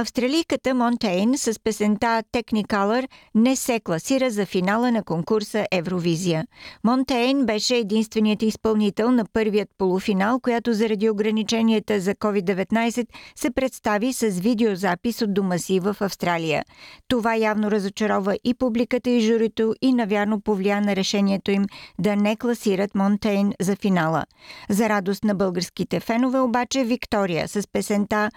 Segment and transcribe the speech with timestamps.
[0.00, 6.46] Австралийката Монтейн с песента Technicolor не се класира за финала на конкурса Евровизия.
[6.84, 13.06] Монтейн беше единственият изпълнител на първият полуфинал, която заради ограниченията за COVID-19
[13.36, 16.64] се представи с видеозапис от дома си в Австралия.
[17.08, 21.66] Това явно разочарова и публиката и журито и навярно повлия на решението им
[21.98, 24.24] да не класират Монтейн за финала.
[24.70, 28.30] За радост на българските фенове обаче Виктория с песента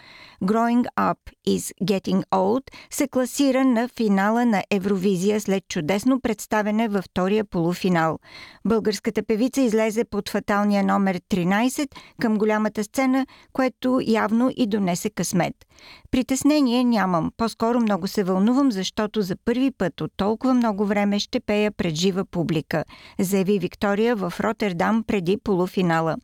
[0.44, 1.18] Growing Up
[1.54, 8.20] is Getting Old се класира на финала на Евровизия след чудесно представене във втория полуфинал.
[8.66, 11.88] Българската певица излезе под фаталния номер 13
[12.22, 15.56] към голямата сцена, което явно и донесе късмет.
[16.12, 21.40] Притеснение нямам, по-скоро много се вълнувам, защото за първи път от толкова много време ще
[21.40, 22.84] пея пред жива публика,
[23.20, 26.16] заяви Виктория в Роттердам преди полуфинала.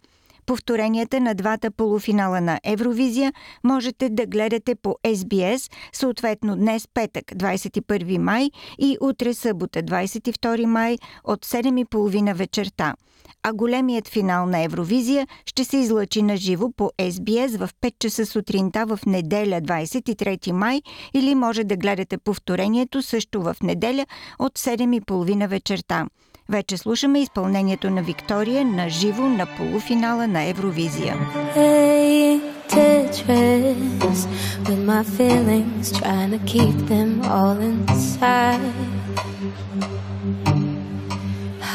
[0.49, 3.33] Повторенията на двата полуфинала на Евровизия
[3.63, 10.97] можете да гледате по SBS, съответно днес петък 21 май и утре събота 22 май
[11.23, 12.95] от 7.30 вечерта.
[13.43, 18.25] А големият финал на Евровизия ще се излъчи на живо по SBS в 5 часа
[18.25, 20.81] сутринта в неделя 23 май
[21.13, 24.05] или може да гледате повторението също в неделя
[24.39, 26.05] от 7.30 вечерта.
[26.49, 31.17] Вече слушаме изпълнението на Виктория на живо на полуфинала на Евровизия.
[31.55, 34.19] Hey, Tetris,
[34.65, 38.73] with my feelings, trying to keep them all inside.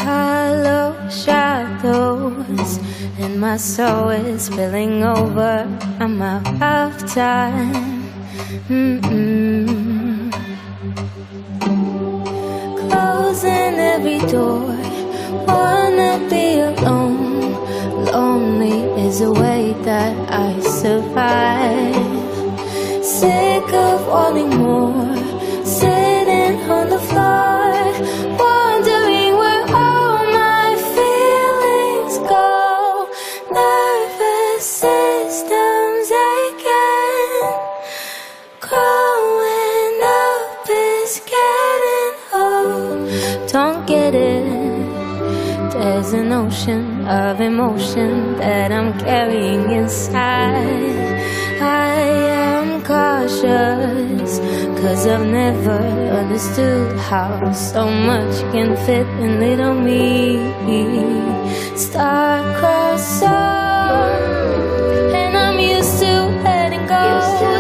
[0.01, 0.89] Hollow
[1.23, 2.71] shadows,
[3.23, 5.55] and my soul is spilling over.
[6.03, 7.73] I'm out of time.
[8.69, 9.84] Mm-mm.
[13.35, 14.77] Closing every door.
[15.47, 17.53] Wanna be alone.
[18.05, 21.97] Lonely is a way that I survive.
[23.05, 25.24] Sick of wanting more.
[43.55, 44.45] Don't get it.
[45.73, 51.63] There's an ocean of emotion that I'm carrying inside.
[51.63, 51.95] I
[52.51, 54.41] am cautious,
[54.81, 55.79] cause I've never
[56.21, 60.51] understood how so much can fit in little me.
[61.77, 63.31] Star-crossed soul,
[65.15, 66.13] and I'm used to
[66.43, 67.05] letting go.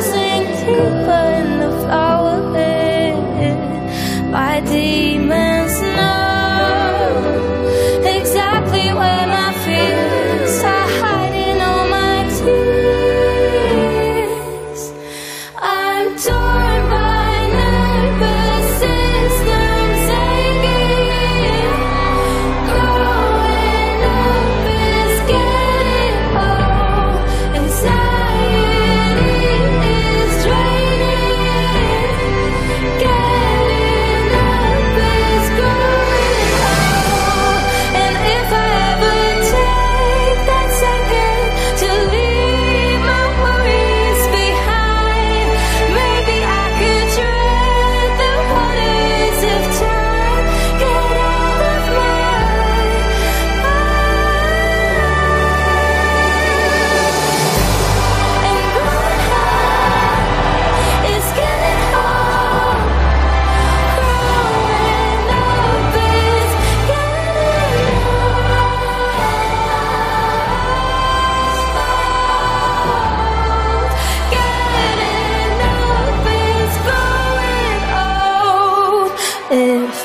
[0.00, 4.32] Sink deeper in the flower bed.
[4.32, 5.53] My demons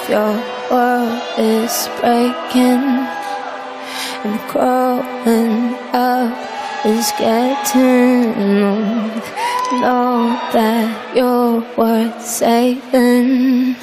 [0.10, 0.34] your
[0.72, 2.84] world is breaking
[4.26, 6.34] and growing up
[6.84, 9.24] is getting old,
[9.82, 13.76] know that you're worth saving.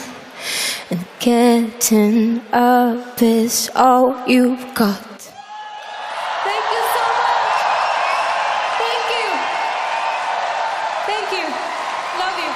[0.90, 5.02] And getting up is all you've got.
[6.42, 7.58] Thank you so much.
[8.82, 9.28] Thank you.
[11.06, 11.46] Thank you.
[12.18, 12.55] Love you.